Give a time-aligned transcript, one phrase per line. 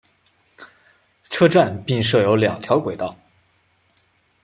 [1.29, 3.15] 车站并设有两条轨道。